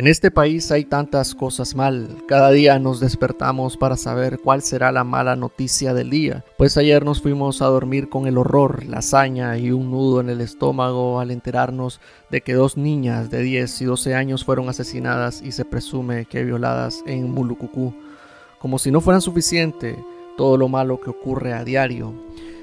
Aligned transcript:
En 0.00 0.06
este 0.06 0.30
país 0.30 0.72
hay 0.72 0.86
tantas 0.86 1.34
cosas 1.34 1.74
mal. 1.74 2.08
Cada 2.26 2.50
día 2.52 2.78
nos 2.78 3.00
despertamos 3.00 3.76
para 3.76 3.98
saber 3.98 4.40
cuál 4.42 4.62
será 4.62 4.92
la 4.92 5.04
mala 5.04 5.36
noticia 5.36 5.92
del 5.92 6.08
día. 6.08 6.42
Pues 6.56 6.78
ayer 6.78 7.04
nos 7.04 7.20
fuimos 7.20 7.60
a 7.60 7.66
dormir 7.66 8.08
con 8.08 8.26
el 8.26 8.38
horror, 8.38 8.86
la 8.86 9.00
hazaña 9.00 9.58
y 9.58 9.72
un 9.72 9.90
nudo 9.90 10.22
en 10.22 10.30
el 10.30 10.40
estómago 10.40 11.20
al 11.20 11.30
enterarnos 11.30 12.00
de 12.30 12.40
que 12.40 12.54
dos 12.54 12.78
niñas 12.78 13.30
de 13.30 13.42
10 13.42 13.82
y 13.82 13.84
12 13.84 14.14
años 14.14 14.42
fueron 14.42 14.70
asesinadas 14.70 15.42
y 15.42 15.52
se 15.52 15.66
presume 15.66 16.24
que 16.24 16.44
violadas 16.44 17.04
en 17.04 17.30
Mulucucú. 17.30 17.92
Como 18.58 18.78
si 18.78 18.90
no 18.90 19.02
fueran 19.02 19.20
suficiente 19.20 20.02
todo 20.38 20.56
lo 20.56 20.68
malo 20.68 20.98
que 20.98 21.10
ocurre 21.10 21.52
a 21.52 21.62
diario. 21.62 22.14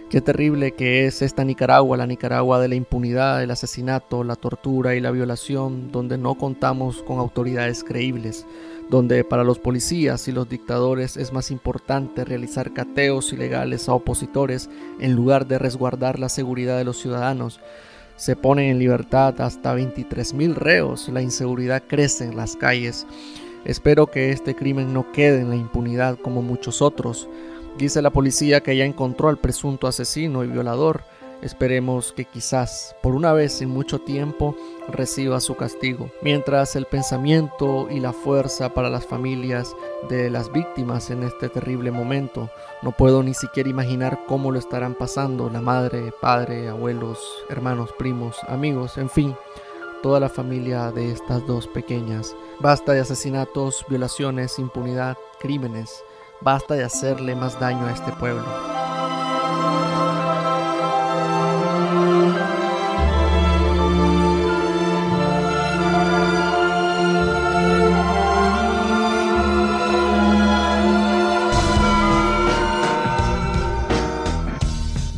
Qué 0.09 0.21
terrible 0.21 0.71
que 0.71 1.05
es 1.05 1.21
esta 1.21 1.43
Nicaragua, 1.43 1.97
la 1.97 2.07
Nicaragua 2.07 2.61
de 2.61 2.69
la 2.69 2.75
impunidad, 2.75 3.43
el 3.43 3.51
asesinato, 3.51 4.23
la 4.23 4.37
tortura 4.37 4.95
y 4.95 5.01
la 5.01 5.11
violación, 5.11 5.91
donde 5.91 6.17
no 6.17 6.35
contamos 6.35 7.03
con 7.03 7.19
autoridades 7.19 7.83
creíbles, 7.83 8.45
donde 8.89 9.25
para 9.25 9.43
los 9.43 9.59
policías 9.59 10.29
y 10.29 10.31
los 10.31 10.47
dictadores 10.47 11.17
es 11.17 11.33
más 11.33 11.51
importante 11.51 12.23
realizar 12.23 12.73
cateos 12.73 13.33
ilegales 13.33 13.89
a 13.89 13.95
opositores 13.95 14.69
en 15.01 15.13
lugar 15.13 15.45
de 15.45 15.59
resguardar 15.59 16.19
la 16.19 16.29
seguridad 16.29 16.77
de 16.77 16.85
los 16.85 17.01
ciudadanos. 17.01 17.59
Se 18.15 18.37
ponen 18.37 18.69
en 18.69 18.79
libertad 18.79 19.41
hasta 19.41 19.75
23.000 19.75 20.53
reos, 20.53 21.09
la 21.09 21.21
inseguridad 21.21 21.83
crece 21.85 22.23
en 22.23 22.37
las 22.37 22.55
calles. 22.55 23.05
Espero 23.65 24.07
que 24.07 24.31
este 24.31 24.55
crimen 24.55 24.93
no 24.93 25.11
quede 25.11 25.41
en 25.41 25.49
la 25.49 25.57
impunidad 25.57 26.17
como 26.17 26.41
muchos 26.41 26.81
otros. 26.81 27.27
Dice 27.77 28.01
la 28.01 28.09
policía 28.09 28.61
que 28.61 28.75
ya 28.75 28.85
encontró 28.85 29.29
al 29.29 29.37
presunto 29.37 29.85
asesino 29.85 30.43
y 30.43 30.47
violador. 30.47 31.03
Esperemos 31.43 32.11
que 32.11 32.25
quizás, 32.25 32.95
por 33.03 33.13
una 33.13 33.33
vez 33.33 33.61
en 33.61 33.69
mucho 33.69 33.99
tiempo, 33.99 34.55
reciba 34.91 35.39
su 35.39 35.55
castigo. 35.55 36.09
Mientras 36.23 36.75
el 36.75 36.87
pensamiento 36.87 37.87
y 37.91 37.99
la 37.99 38.13
fuerza 38.13 38.73
para 38.73 38.89
las 38.89 39.05
familias 39.05 39.75
de 40.09 40.31
las 40.31 40.51
víctimas 40.51 41.11
en 41.11 41.21
este 41.21 41.49
terrible 41.49 41.91
momento, 41.91 42.49
no 42.81 42.93
puedo 42.93 43.21
ni 43.21 43.35
siquiera 43.35 43.69
imaginar 43.69 44.21
cómo 44.27 44.51
lo 44.51 44.57
estarán 44.57 44.95
pasando 44.95 45.47
la 45.51 45.61
madre, 45.61 46.11
padre, 46.19 46.69
abuelos, 46.69 47.19
hermanos, 47.47 47.91
primos, 47.99 48.37
amigos, 48.47 48.97
en 48.97 49.11
fin, 49.11 49.35
toda 50.01 50.19
la 50.19 50.29
familia 50.29 50.91
de 50.91 51.11
estas 51.11 51.45
dos 51.45 51.67
pequeñas. 51.67 52.35
Basta 52.59 52.93
de 52.93 53.01
asesinatos, 53.01 53.85
violaciones, 53.87 54.57
impunidad, 54.57 55.15
crímenes. 55.39 56.03
Basta 56.41 56.75
de 56.75 56.83
hacerle 56.83 57.35
más 57.35 57.59
daño 57.59 57.85
a 57.87 57.91
este 57.91 58.11
pueblo. 58.13 58.45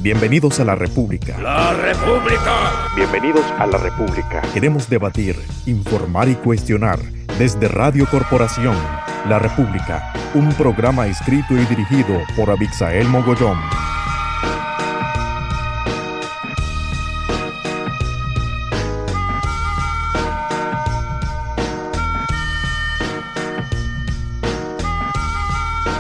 Bienvenidos 0.02 0.60
a 0.62 0.64
la 0.64 0.76
República. 0.76 1.38
La 1.40 1.74
República. 1.74 2.88
Bienvenidos 2.96 3.46
a 3.60 3.68
la 3.68 3.78
República. 3.78 4.42
Queremos 4.54 4.90
debatir, 4.90 5.36
informar 5.66 6.30
y 6.30 6.36
cuestionar 6.36 7.00
desde 7.38 7.68
Radio 7.68 8.08
Corporación 8.10 8.76
la 9.28 9.40
República, 9.40 10.14
un 10.34 10.50
programa 10.54 11.08
escrito 11.08 11.54
y 11.58 11.66
dirigido 11.66 12.22
por 12.36 12.50
Abixael 12.50 13.08
Mogollón. 13.08 13.89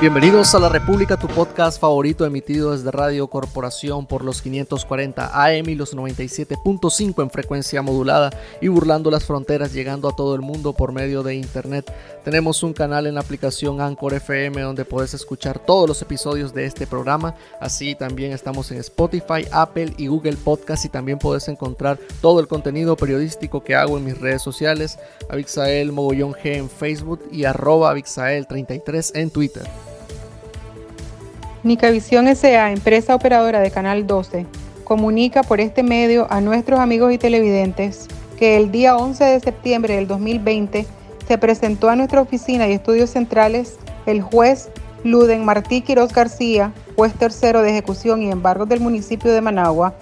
Bienvenidos 0.02 0.56
a 0.56 0.60
La 0.60 0.70
República, 0.70 1.18
tu 1.18 1.28
podcast 1.28 1.78
favorito 1.78 2.26
emitido 2.26 2.72
desde 2.72 2.90
Radio 2.90 3.28
Corporación 3.28 4.06
por 4.06 4.24
los 4.24 4.42
540 4.42 5.32
AM 5.34 5.68
y 5.68 5.76
los 5.76 5.94
97.5 5.94 7.22
en 7.22 7.30
frecuencia 7.30 7.82
modulada 7.82 8.30
y 8.62 8.70
burlando 8.70 9.12
las 9.12 9.26
fronteras, 9.26 9.74
llegando 9.74 10.08
a 10.08 10.16
todo 10.16 10.36
el 10.36 10.42
mundo 10.42 10.72
por 10.72 10.94
medio 10.94 11.22
de 11.22 11.36
Internet. 11.36 11.94
Tenemos 12.24 12.64
un 12.64 12.72
canal 12.72 13.08
en 13.08 13.16
la 13.16 13.20
aplicación 13.20 13.82
Anchor 13.82 14.14
FM 14.14 14.62
donde 14.62 14.86
puedes 14.86 15.14
escuchar 15.14 15.60
todos 15.60 15.86
los 15.90 16.02
episodios 16.02 16.54
de 16.54 16.64
este 16.64 16.88
programa. 16.88 17.36
Así 17.60 17.94
también 17.94 18.32
estamos 18.32 18.72
en 18.72 18.78
Spotify, 18.78 19.46
Apple 19.52 19.96
y 19.98 20.08
Google 20.08 20.38
Podcast 20.38 20.86
y 20.86 20.90
también 20.90 21.20
puedes 21.20 21.50
encontrar 21.50 22.00
todo 22.22 22.40
el 22.40 22.48
contenido 22.48 22.96
periodístico 22.96 23.66
que 23.66 23.76
hago 23.76 23.98
en 23.98 24.06
mis 24.06 24.18
redes 24.18 24.42
sociales, 24.42 24.98
Abixael 25.30 25.92
Mogollón 25.92 26.32
G 26.36 26.56
en 26.56 26.70
Facebook 26.70 27.20
y 27.34 27.44
arroba 27.44 27.94
Abixael33 27.94 29.12
en 29.16 29.30
Twitter. 29.30 29.89
Nicavisión 31.70 32.26
SA, 32.36 32.72
empresa 32.72 33.14
operadora 33.14 33.60
de 33.60 33.70
Canal 33.70 34.08
12, 34.08 34.48
comunica 34.86 35.44
por 35.44 35.60
este 35.60 35.84
medio 35.84 36.26
a 36.32 36.42
nuestros 36.42 36.80
amigos 36.80 37.14
y 37.14 37.20
televidentes 37.20 38.08
que 38.40 38.58
el 38.58 38.72
día 38.72 38.98
11 38.98 39.24
de 39.24 39.40
septiembre 39.40 39.94
del 39.94 40.08
2020 40.08 40.88
se 41.28 41.38
presentó 41.38 41.92
a 41.92 41.96
nuestra 41.96 42.22
oficina 42.22 42.68
y 42.68 42.72
estudios 42.72 43.12
centrales 43.12 43.78
el 44.08 44.24
juez 44.24 44.70
Luden 45.04 45.46
Martí 45.46 45.82
Quiroz 45.82 46.12
García, 46.12 46.74
juez 46.96 47.14
tercero 47.14 47.62
de 47.62 47.70
ejecución 47.70 48.24
y 48.24 48.32
embargos 48.32 48.68
del 48.68 48.80
municipio 48.80 49.32
de 49.32 49.42
Managua, 49.42 49.94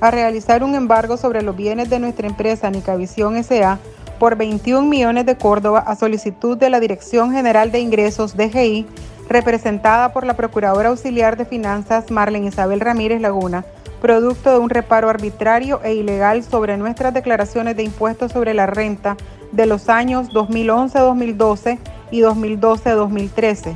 a 0.00 0.10
realizar 0.10 0.64
un 0.64 0.74
embargo 0.74 1.16
sobre 1.16 1.42
los 1.42 1.54
bienes 1.54 1.88
de 1.88 2.00
nuestra 2.00 2.26
empresa 2.26 2.68
Nicavisión 2.68 3.40
SA 3.44 3.78
por 4.18 4.34
21 4.34 4.88
millones 4.88 5.24
de 5.26 5.36
Córdoba 5.36 5.84
a 5.86 5.94
solicitud 5.94 6.58
de 6.58 6.68
la 6.68 6.80
Dirección 6.80 7.30
General 7.30 7.70
de 7.70 7.78
Ingresos 7.78 8.36
DGI 8.36 8.86
representada 9.32 10.12
por 10.12 10.24
la 10.26 10.34
Procuradora 10.34 10.90
Auxiliar 10.90 11.36
de 11.36 11.46
Finanzas 11.46 12.10
Marlene 12.10 12.48
Isabel 12.48 12.80
Ramírez 12.80 13.20
Laguna, 13.20 13.64
producto 14.00 14.52
de 14.52 14.58
un 14.58 14.68
reparo 14.68 15.08
arbitrario 15.08 15.80
e 15.82 15.94
ilegal 15.94 16.42
sobre 16.42 16.76
nuestras 16.76 17.14
declaraciones 17.14 17.76
de 17.76 17.82
impuestos 17.82 18.32
sobre 18.32 18.52
la 18.52 18.66
renta 18.66 19.16
de 19.50 19.66
los 19.66 19.88
años 19.88 20.28
2011-2012 20.30 21.78
y 22.10 22.20
2012-2013. 22.20 23.74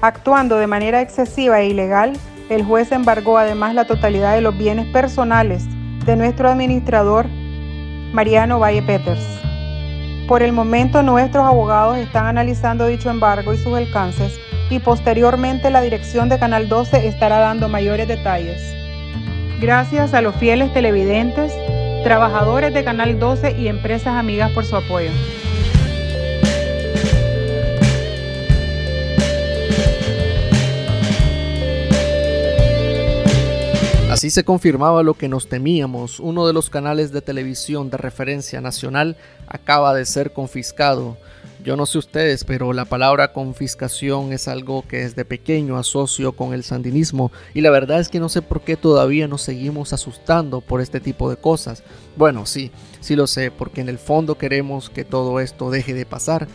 Actuando 0.00 0.56
de 0.56 0.66
manera 0.66 1.00
excesiva 1.00 1.60
e 1.60 1.68
ilegal, 1.68 2.14
el 2.48 2.64
juez 2.64 2.92
embargó 2.92 3.38
además 3.38 3.74
la 3.74 3.86
totalidad 3.86 4.34
de 4.34 4.40
los 4.40 4.56
bienes 4.56 4.86
personales 4.92 5.64
de 6.04 6.16
nuestro 6.16 6.48
administrador 6.48 7.26
Mariano 8.12 8.58
Valle 8.58 8.82
Peters. 8.82 9.24
Por 10.26 10.42
el 10.42 10.52
momento 10.52 11.02
nuestros 11.02 11.44
abogados 11.44 11.98
están 11.98 12.26
analizando 12.26 12.86
dicho 12.86 13.10
embargo 13.10 13.52
y 13.52 13.58
sus 13.58 13.74
alcances 13.74 14.38
y 14.72 14.78
posteriormente 14.78 15.68
la 15.68 15.82
dirección 15.82 16.30
de 16.30 16.38
Canal 16.38 16.66
12 16.66 17.06
estará 17.06 17.40
dando 17.40 17.68
mayores 17.68 18.08
detalles. 18.08 18.74
Gracias 19.60 20.14
a 20.14 20.22
los 20.22 20.34
fieles 20.36 20.72
televidentes, 20.72 21.52
trabajadores 22.04 22.72
de 22.72 22.82
Canal 22.82 23.18
12 23.18 23.58
y 23.58 23.68
empresas 23.68 24.14
amigas 24.14 24.50
por 24.52 24.64
su 24.64 24.74
apoyo. 24.74 25.10
Así 34.10 34.30
se 34.30 34.42
confirmaba 34.42 35.02
lo 35.02 35.12
que 35.14 35.28
nos 35.28 35.50
temíamos. 35.50 36.18
Uno 36.18 36.46
de 36.46 36.54
los 36.54 36.70
canales 36.70 37.12
de 37.12 37.20
televisión 37.20 37.90
de 37.90 37.98
referencia 37.98 38.62
nacional 38.62 39.16
acaba 39.48 39.92
de 39.92 40.06
ser 40.06 40.32
confiscado. 40.32 41.18
Yo 41.64 41.76
no 41.76 41.86
sé 41.86 41.98
ustedes, 41.98 42.42
pero 42.42 42.72
la 42.72 42.86
palabra 42.86 43.32
confiscación 43.32 44.32
es 44.32 44.48
algo 44.48 44.84
que 44.88 44.98
desde 44.98 45.24
pequeño 45.24 45.76
asocio 45.76 46.32
con 46.32 46.54
el 46.54 46.64
sandinismo 46.64 47.30
y 47.54 47.60
la 47.60 47.70
verdad 47.70 48.00
es 48.00 48.08
que 48.08 48.18
no 48.18 48.28
sé 48.28 48.42
por 48.42 48.62
qué 48.62 48.76
todavía 48.76 49.28
nos 49.28 49.42
seguimos 49.42 49.92
asustando 49.92 50.60
por 50.60 50.80
este 50.80 50.98
tipo 50.98 51.30
de 51.30 51.36
cosas. 51.36 51.84
Bueno, 52.16 52.46
sí, 52.46 52.72
sí 53.00 53.14
lo 53.14 53.28
sé, 53.28 53.52
porque 53.52 53.80
en 53.80 53.88
el 53.88 53.98
fondo 53.98 54.38
queremos 54.38 54.90
que 54.90 55.04
todo 55.04 55.38
esto 55.38 55.70
deje 55.70 55.94
de 55.94 56.04
pasar, 56.04 56.48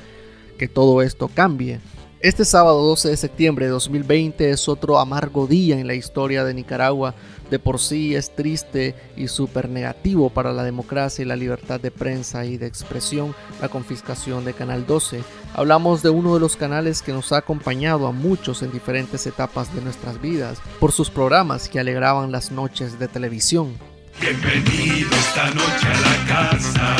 que 0.58 0.68
todo 0.68 1.02
esto 1.02 1.30
cambie. 1.34 1.80
Este 2.20 2.46
sábado 2.46 2.82
12 2.82 3.10
de 3.10 3.18
septiembre 3.18 3.66
de 3.66 3.72
2020 3.72 4.50
es 4.50 4.68
otro 4.68 4.98
amargo 4.98 5.46
día 5.46 5.80
en 5.80 5.86
la 5.86 5.94
historia 5.94 6.44
de 6.44 6.56
Nicaragua. 6.56 7.14
De 7.52 7.60
por 7.60 7.80
sí 7.80 8.16
es 8.16 8.36
triste 8.36 8.96
y 9.16 9.28
súper 9.28 9.70
negativo 9.70 10.32
para 10.32 10.52
la 10.52 10.64
democracia 10.64 11.22
y 11.22 11.26
la 11.26 11.36
libertad 11.36 11.80
de 11.80 11.92
prensa 11.92 12.44
y 12.44 12.58
de 12.58 12.66
expresión 12.66 13.36
la 13.62 13.70
confiscación 13.70 14.46
de 14.46 14.56
Canal 14.56 14.88
12. 14.88 15.22
Hablamos 15.54 16.02
de 16.02 16.10
uno 16.10 16.34
de 16.34 16.40
los 16.40 16.56
canales 16.56 17.04
que 17.04 17.14
nos 17.14 17.32
ha 17.34 17.38
acompañado 17.38 18.08
a 18.08 18.12
muchos 18.12 18.64
en 18.64 18.72
diferentes 18.72 19.28
etapas 19.28 19.74
de 19.76 19.82
nuestras 19.82 20.20
vidas 20.20 20.58
por 20.80 20.92
sus 20.92 21.12
programas 21.12 21.70
que 21.70 21.80
alegraban 21.80 22.32
las 22.32 22.52
noches 22.52 22.98
de 22.98 23.08
televisión. 23.08 23.78
Bienvenido 24.20 25.10
esta 25.12 25.52
noche 25.52 25.88
a 25.88 26.02
la 26.02 26.28
casa 26.28 26.96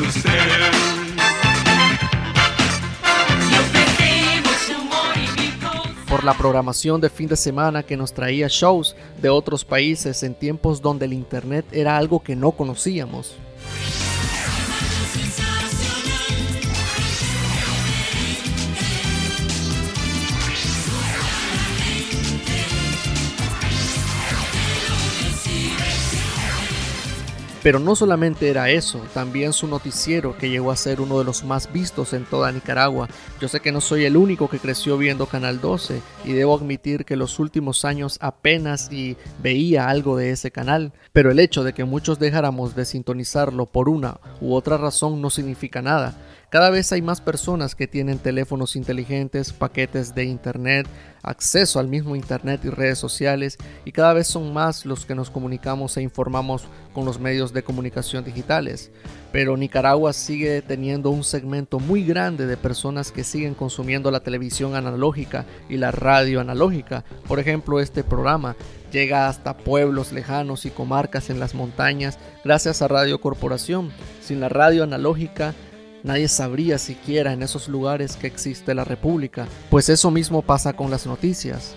de 0.00 0.06
usted. 0.06 0.95
Por 6.16 6.24
la 6.24 6.32
programación 6.32 6.98
de 6.98 7.10
fin 7.10 7.28
de 7.28 7.36
semana 7.36 7.82
que 7.82 7.94
nos 7.94 8.14
traía 8.14 8.46
shows 8.48 8.96
de 9.20 9.28
otros 9.28 9.66
países 9.66 10.22
en 10.22 10.34
tiempos 10.34 10.80
donde 10.80 11.04
el 11.04 11.12
Internet 11.12 11.66
era 11.72 11.98
algo 11.98 12.22
que 12.22 12.34
no 12.34 12.52
conocíamos. 12.52 13.36
Pero 27.66 27.80
no 27.80 27.96
solamente 27.96 28.48
era 28.48 28.70
eso, 28.70 29.00
también 29.12 29.52
su 29.52 29.66
noticiero 29.66 30.38
que 30.38 30.48
llegó 30.48 30.70
a 30.70 30.76
ser 30.76 31.00
uno 31.00 31.18
de 31.18 31.24
los 31.24 31.42
más 31.42 31.72
vistos 31.72 32.12
en 32.12 32.24
toda 32.24 32.52
Nicaragua. 32.52 33.08
Yo 33.40 33.48
sé 33.48 33.58
que 33.58 33.72
no 33.72 33.80
soy 33.80 34.04
el 34.04 34.16
único 34.16 34.48
que 34.48 34.60
creció 34.60 34.96
viendo 34.96 35.26
Canal 35.26 35.60
12 35.60 36.00
y 36.24 36.32
debo 36.32 36.54
admitir 36.54 37.04
que 37.04 37.16
los 37.16 37.40
últimos 37.40 37.84
años 37.84 38.18
apenas 38.20 38.92
y 38.92 39.16
veía 39.42 39.88
algo 39.88 40.16
de 40.16 40.30
ese 40.30 40.52
canal, 40.52 40.92
pero 41.12 41.32
el 41.32 41.40
hecho 41.40 41.64
de 41.64 41.72
que 41.72 41.82
muchos 41.82 42.20
dejáramos 42.20 42.76
de 42.76 42.84
sintonizarlo 42.84 43.66
por 43.66 43.88
una 43.88 44.20
u 44.40 44.54
otra 44.54 44.76
razón 44.76 45.20
no 45.20 45.28
significa 45.28 45.82
nada. 45.82 46.16
Cada 46.48 46.70
vez 46.70 46.92
hay 46.92 47.02
más 47.02 47.20
personas 47.20 47.74
que 47.74 47.88
tienen 47.88 48.18
teléfonos 48.18 48.76
inteligentes, 48.76 49.52
paquetes 49.52 50.14
de 50.14 50.24
internet, 50.24 50.86
acceso 51.22 51.80
al 51.80 51.88
mismo 51.88 52.14
internet 52.14 52.60
y 52.62 52.70
redes 52.70 53.00
sociales 53.00 53.58
y 53.84 53.90
cada 53.90 54.12
vez 54.12 54.28
son 54.28 54.54
más 54.54 54.86
los 54.86 55.04
que 55.04 55.16
nos 55.16 55.28
comunicamos 55.28 55.96
e 55.96 56.02
informamos 56.02 56.68
con 56.92 57.04
los 57.04 57.18
medios 57.18 57.52
de 57.52 57.64
comunicación 57.64 58.24
digitales. 58.24 58.92
Pero 59.32 59.56
Nicaragua 59.56 60.12
sigue 60.12 60.62
teniendo 60.62 61.10
un 61.10 61.24
segmento 61.24 61.80
muy 61.80 62.04
grande 62.04 62.46
de 62.46 62.56
personas 62.56 63.10
que 63.10 63.24
siguen 63.24 63.54
consumiendo 63.54 64.12
la 64.12 64.20
televisión 64.20 64.76
analógica 64.76 65.44
y 65.68 65.78
la 65.78 65.90
radio 65.90 66.40
analógica. 66.40 67.04
Por 67.26 67.40
ejemplo, 67.40 67.80
este 67.80 68.04
programa 68.04 68.54
llega 68.92 69.28
hasta 69.28 69.56
pueblos 69.56 70.12
lejanos 70.12 70.64
y 70.64 70.70
comarcas 70.70 71.28
en 71.28 71.40
las 71.40 71.56
montañas 71.56 72.20
gracias 72.44 72.82
a 72.82 72.88
Radio 72.88 73.20
Corporación. 73.20 73.90
Sin 74.22 74.38
la 74.38 74.48
radio 74.48 74.84
analógica 74.84 75.54
Nadie 76.02 76.28
sabría 76.28 76.78
siquiera 76.78 77.32
en 77.32 77.42
esos 77.42 77.68
lugares 77.68 78.16
que 78.16 78.26
existe 78.26 78.74
la 78.74 78.84
República, 78.84 79.48
pues 79.70 79.88
eso 79.88 80.10
mismo 80.10 80.42
pasa 80.42 80.74
con 80.74 80.90
las 80.90 81.06
noticias. 81.06 81.74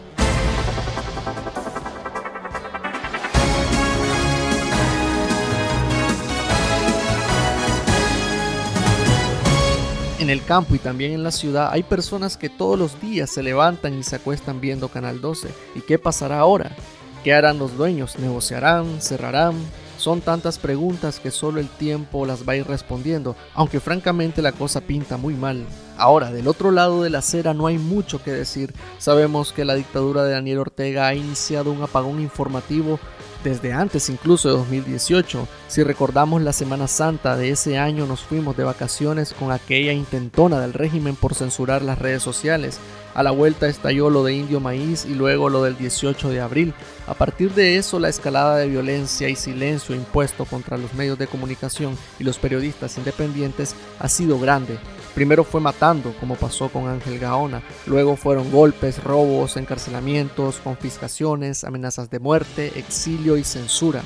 En 10.20 10.30
el 10.30 10.44
campo 10.44 10.76
y 10.76 10.80
también 10.80 11.14
en 11.14 11.24
la 11.24 11.32
ciudad 11.32 11.70
hay 11.72 11.82
personas 11.82 12.38
que 12.38 12.50
todos 12.50 12.78
los 12.78 13.02
días 13.02 13.32
se 13.32 13.42
levantan 13.42 13.98
y 13.98 14.04
se 14.04 14.18
acuestan 14.18 14.62
viendo 14.62 14.90
Canal 14.90 15.22
12. 15.22 15.48
¿Y 15.74 15.82
qué 15.82 15.98
pasará 15.98 16.40
ahora? 16.40 16.76
¿Qué 17.24 17.34
harán 17.34 17.58
los 17.58 17.76
dueños? 17.76 18.20
¿Negociarán? 18.20 19.02
¿Cerrarán? 19.02 19.56
Son 20.00 20.22
tantas 20.22 20.60
preguntas 20.60 21.20
que 21.20 21.30
solo 21.30 21.60
el 21.60 21.68
tiempo 21.68 22.26
las 22.26 22.48
va 22.48 22.54
a 22.54 22.56
ir 22.56 22.66
respondiendo, 22.66 23.36
aunque 23.54 23.82
francamente 23.82 24.42
la 24.42 24.54
cosa 24.54 24.80
pinta 24.80 25.18
muy 25.18 25.34
mal. 25.34 25.66
Ahora, 25.98 26.32
del 26.32 26.48
otro 26.48 26.72
lado 26.72 27.04
de 27.04 27.10
la 27.10 27.18
acera 27.18 27.54
no 27.54 27.68
hay 27.68 27.78
mucho 27.78 28.24
que 28.24 28.32
decir. 28.32 28.74
Sabemos 28.98 29.52
que 29.52 29.66
la 29.66 29.76
dictadura 29.76 30.24
de 30.24 30.32
Daniel 30.32 30.60
Ortega 30.60 31.08
ha 31.08 31.16
iniciado 31.16 31.74
un 31.74 31.84
apagón 31.84 32.22
informativo 32.22 32.98
desde 33.44 33.74
antes 33.74 34.10
incluso 34.10 34.48
de 34.48 34.56
2018. 34.56 35.46
Si 35.68 35.84
recordamos 35.84 36.42
la 36.42 36.54
Semana 36.54 36.88
Santa 36.88 37.36
de 37.36 37.50
ese 37.50 37.78
año 37.78 38.06
nos 38.06 38.22
fuimos 38.22 38.56
de 38.56 38.64
vacaciones 38.64 39.34
con 39.34 39.52
aquella 39.52 39.92
intentona 39.92 40.62
del 40.62 40.72
régimen 40.72 41.18
por 41.18 41.36
censurar 41.36 41.82
las 41.82 42.00
redes 42.00 42.24
sociales. 42.24 42.80
A 43.16 43.24
la 43.24 43.32
vuelta 43.32 43.68
estalló 43.68 44.10
lo 44.10 44.24
de 44.24 44.34
Indio 44.34 44.60
Maíz 44.60 45.06
y 45.06 45.16
luego 45.16 45.50
lo 45.50 45.64
del 45.64 45.78
18 45.78 46.30
de 46.30 46.42
abril. 46.42 46.74
A 47.08 47.16
partir 47.16 47.54
de 47.54 47.78
eso, 47.78 48.00
la 48.00 48.10
escalada 48.10 48.58
de 48.58 48.68
violencia 48.68 49.30
y 49.30 49.36
silencio 49.36 49.96
impuesto 49.96 50.46
contra 50.46 50.78
los 50.78 50.94
medios 50.94 51.18
de 51.18 51.28
comunicación 51.28 51.98
y 52.20 52.24
los 52.24 52.38
periodistas 52.38 52.98
independientes 52.98 53.76
ha 54.00 54.08
sido 54.08 54.40
grande. 54.40 54.78
Primero 55.16 55.44
fue 55.44 55.60
matando, 55.60 56.14
como 56.20 56.36
pasó 56.36 56.70
con 56.70 56.88
Ángel 56.88 57.20
Gaona, 57.20 57.64
luego 57.88 58.16
fueron 58.16 58.52
golpes, 58.52 59.04
robos, 59.04 59.58
encarcelamientos, 59.58 60.58
confiscaciones, 60.64 61.64
amenazas 61.64 62.10
de 62.10 62.20
muerte, 62.20 62.74
exilio 62.76 63.36
y 63.36 63.44
censura. 63.44 64.04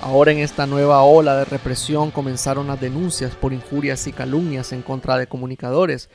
Ahora 0.00 0.32
en 0.32 0.38
esta 0.38 0.66
nueva 0.66 1.02
ola 1.02 1.36
de 1.36 1.44
represión 1.44 2.10
comenzaron 2.10 2.66
las 2.66 2.80
denuncias 2.80 3.34
por 3.34 3.52
injurias 3.52 4.06
y 4.06 4.12
calumnias 4.12 4.72
en 4.72 4.82
contra 4.82 5.16
de 5.16 5.26
comunicadores, 5.26 6.08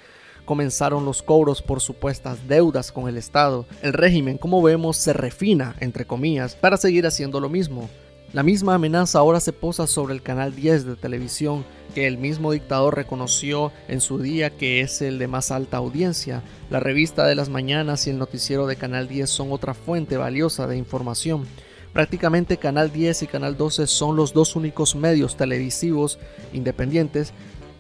comenzaron 0.46 1.06
los 1.06 1.22
cobros 1.22 1.62
por 1.62 1.82
supuestas 1.82 2.48
deudas 2.48 2.92
con 2.92 3.08
el 3.08 3.18
Estado. 3.18 3.66
El 3.82 3.94
régimen, 3.94 4.38
como 4.38 4.62
vemos, 4.62 4.98
se 4.98 5.14
refina, 5.14 5.76
entre 5.80 6.06
comillas, 6.06 6.56
para 6.56 6.78
seguir 6.78 7.06
haciendo 7.06 7.40
lo 7.40 7.50
mismo. 7.50 7.90
La 8.34 8.44
misma 8.44 8.76
amenaza 8.76 9.20
ahora 9.20 9.42
se 9.42 9.52
posa 9.52 9.88
sobre 9.88 10.14
el 10.14 10.22
canal 10.22 10.56
10 10.56 10.86
de 10.86 10.96
televisión, 10.96 11.66
que 11.94 12.08
el 12.08 12.18
mismo 12.18 12.54
dictador 12.54 12.96
reconoció 12.96 13.74
en 13.90 14.00
su 14.00 14.20
día 14.20 14.52
que 14.52 14.80
es 14.80 15.02
el 15.02 15.20
de 15.20 15.28
más 15.28 15.52
alta 15.52 15.78
audiencia. 15.78 16.42
La 16.70 16.80
revista 16.80 17.26
de 17.26 17.36
las 17.36 17.50
mañanas 17.50 18.08
y 18.08 18.12
el 18.12 18.18
noticiero 18.18 18.68
de 18.68 18.78
Canal 18.78 19.10
10 19.10 19.30
son 19.30 19.52
otra 19.52 19.74
fuente 19.74 20.16
valiosa 20.16 20.66
de 20.66 20.78
información. 20.78 21.46
Prácticamente 21.92 22.56
Canal 22.56 22.94
10 22.94 23.24
y 23.24 23.28
Canal 23.28 23.58
12 23.58 23.86
son 23.88 24.16
los 24.16 24.34
dos 24.34 24.56
únicos 24.56 24.96
medios 24.96 25.36
televisivos 25.36 26.18
independientes 26.54 27.34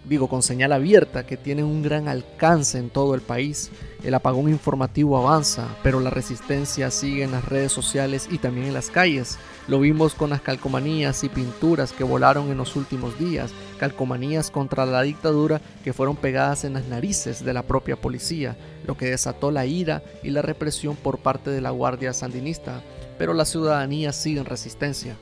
digo, 0.03 0.27
con 0.27 0.41
señal 0.41 0.71
abierta, 0.71 1.25
que 1.25 1.37
tienen 1.37 1.65
un 1.65 1.83
gran 1.83 2.07
alcance 2.07 2.77
en 2.77 2.89
todo 2.89 3.15
el 3.15 3.21
país. 3.21 3.71
El 4.03 4.13
apagón 4.15 4.49
informativo 4.49 5.17
avanza, 5.17 5.67
pero 5.83 5.99
la 5.99 6.09
resistencia 6.09 6.89
sigue 6.89 7.23
en 7.23 7.31
las 7.31 7.45
redes 7.45 7.71
sociales 7.71 8.27
y 8.31 8.39
también 8.39 8.67
en 8.67 8.73
las 8.73 8.89
calles. 8.89 9.37
Lo 9.67 9.79
vimos 9.79 10.15
con 10.15 10.31
las 10.31 10.41
calcomanías 10.41 11.23
y 11.23 11.29
pinturas 11.29 11.93
que 11.93 12.03
volaron 12.03 12.49
en 12.49 12.57
los 12.57 12.75
últimos 12.75 13.17
días, 13.19 13.51
calcomanías 13.79 14.49
contra 14.49 14.85
la 14.85 15.03
dictadura 15.03 15.61
que 15.83 15.93
fueron 15.93 16.15
pegadas 16.15 16.63
en 16.63 16.73
las 16.73 16.85
narices 16.87 17.45
de 17.45 17.53
la 17.53 17.63
propia 17.63 17.95
policía, 17.95 18.57
lo 18.87 18.97
que 18.97 19.11
desató 19.11 19.51
la 19.51 19.65
ira 19.67 20.01
y 20.23 20.31
la 20.31 20.41
represión 20.41 20.95
por 20.95 21.19
parte 21.19 21.51
de 21.51 21.61
la 21.61 21.69
Guardia 21.69 22.13
Sandinista, 22.13 22.81
pero 23.19 23.33
la 23.33 23.45
ciudadanía 23.45 24.13
sigue 24.13 24.39
en 24.39 24.45
resistencia. 24.45 25.15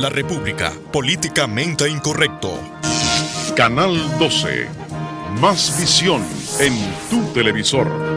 La 0.00 0.08
República, 0.08 0.72
políticamente 0.90 1.86
incorrecto. 1.86 2.58
Canal 3.54 4.18
12. 4.18 4.66
Más 5.42 5.78
visión 5.78 6.22
en 6.58 6.72
tu 7.10 7.22
televisor. 7.34 8.09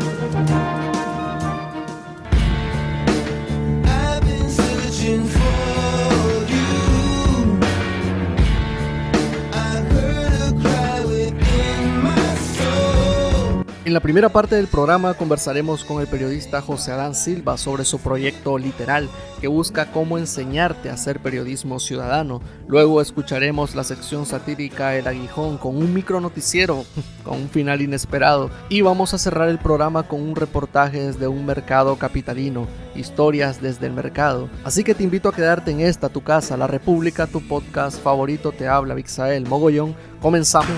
En 13.94 13.96
la 13.96 14.02
primera 14.02 14.30
parte 14.30 14.56
del 14.56 14.66
programa 14.66 15.14
conversaremos 15.14 15.86
con 15.86 16.02
el 16.02 16.08
periodista 16.08 16.64
José 16.64 16.94
Adán 16.94 17.14
Silva 17.14 17.60
sobre 17.60 17.86
su 17.86 18.00
proyecto 18.00 18.58
literal 18.58 19.08
que 19.40 19.48
busca 19.48 19.92
cómo 19.92 20.18
enseñarte 20.18 20.90
a 20.90 20.94
hacer 20.94 21.20
periodismo 21.20 21.80
ciudadano. 21.80 22.42
Luego 22.68 23.02
escucharemos 23.02 23.76
la 23.76 23.84
sección 23.84 24.26
satírica 24.26 24.96
El 24.96 25.06
Aguijón 25.06 25.60
con 25.60 25.78
un 25.78 25.94
micro 25.94 26.20
noticiero 26.20 26.86
con 27.24 27.42
un 27.42 27.50
final 27.50 27.84
inesperado 27.84 28.50
y 28.68 28.82
vamos 28.82 29.14
a 29.14 29.20
cerrar 29.20 29.48
el 29.50 29.60
programa 29.60 30.08
con 30.08 30.24
un 30.24 30.36
reportaje 30.36 31.00
desde 31.00 31.28
un 31.28 31.46
mercado 31.46 31.96
capitalino, 31.98 32.68
historias 32.96 33.62
desde 33.62 33.86
el 33.86 33.94
mercado. 33.94 34.50
Así 34.64 34.84
que 34.84 34.96
te 34.96 35.04
invito 35.04 35.30
a 35.30 35.36
quedarte 35.36 35.70
en 35.70 35.82
esta 35.82 36.10
tu 36.10 36.24
casa, 36.24 36.58
La 36.58 36.66
República, 36.66 37.28
tu 37.28 37.48
podcast 37.48 38.02
favorito 38.02 38.52
te 38.54 38.68
habla 38.68 38.96
Vixael 38.96 39.46
Mogollón. 39.46 39.96
Comenzamos. 40.20 40.72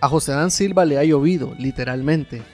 A 0.00 0.08
José 0.08 0.30
Dan 0.30 0.52
Silva 0.52 0.84
le 0.84 0.96
ha 0.98 1.04
llovido, 1.04 1.54
literalmente. 1.58 2.42